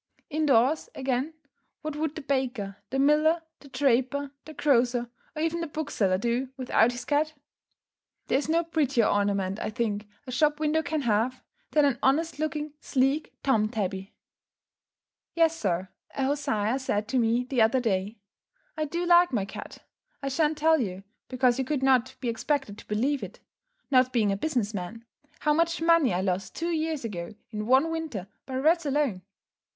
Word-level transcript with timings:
In 0.31 0.47
doors, 0.47 0.89
again, 0.95 1.35
what 1.83 1.95
would 1.95 2.15
the 2.15 2.23
baker, 2.23 2.77
the 2.89 2.97
miller, 2.97 3.43
the 3.59 3.67
draper, 3.67 4.31
the 4.45 4.53
grocer, 4.55 5.11
or 5.35 5.41
even 5.43 5.61
the 5.61 5.67
bookseller 5.67 6.17
do, 6.17 6.49
without 6.57 6.91
his 6.91 7.05
cat? 7.05 7.33
There 8.25 8.39
is 8.39 8.49
no 8.49 8.63
prettier 8.63 9.05
ornament, 9.05 9.59
I 9.59 9.69
think, 9.69 10.07
a 10.25 10.31
shop 10.31 10.59
window 10.59 10.81
can 10.81 11.01
have, 11.01 11.43
than 11.73 11.85
an 11.85 11.99
honest 12.01 12.39
looking 12.39 12.73
sleek 12.79 13.35
Tom 13.43 13.69
tabby. 13.69 14.15
"Yes, 15.35 15.55
sir," 15.55 15.89
a 16.15 16.23
hosier 16.25 16.79
said 16.79 17.07
to 17.09 17.19
me 17.19 17.43
the 17.43 17.61
other 17.61 17.79
day; 17.79 18.17
"I 18.75 18.85
do 18.85 19.05
like 19.05 19.31
my 19.31 19.45
cat. 19.45 19.83
I 20.23 20.29
shan't 20.29 20.57
tell 20.57 20.79
you, 20.81 21.03
because 21.27 21.59
you 21.59 21.63
could 21.63 21.83
not 21.83 22.15
be 22.19 22.27
expected 22.27 22.79
to 22.79 22.87
believe 22.87 23.21
it, 23.21 23.39
not 23.91 24.11
being 24.11 24.31
a 24.31 24.35
business 24.35 24.73
man, 24.73 25.05
how 25.41 25.53
much 25.53 25.79
money 25.79 26.11
I 26.11 26.21
lost 26.21 26.55
two 26.55 26.71
years 26.71 27.05
ago 27.05 27.35
in 27.51 27.67
one 27.67 27.91
winter, 27.91 28.27
by 28.47 28.55
rats 28.55 28.87
alone. 28.87 29.21